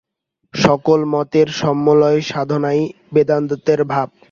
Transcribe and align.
সকল 0.53 0.99
মতের 1.13 1.47
সমন্বয়-সাধনই 1.59 2.81
বেদান্তের 3.13 3.81
ভাব। 3.91 4.07